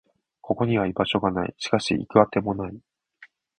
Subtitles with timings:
[0.41, 1.53] ここには居場所がない。
[1.59, 2.81] しかし、行く当てもない。